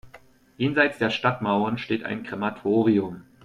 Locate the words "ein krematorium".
2.03-3.21